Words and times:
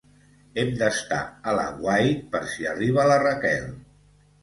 Hem 0.61 0.71
d'estar 0.79 1.19
a 1.53 1.55
l'aguait 1.61 2.27
per 2.35 2.43
si 2.57 2.69
arriba 2.75 3.09
la 3.15 3.23
Raquel. 3.29 3.73